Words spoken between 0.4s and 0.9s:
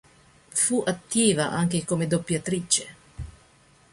Fu